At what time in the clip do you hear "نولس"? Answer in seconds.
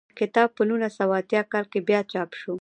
0.67-0.93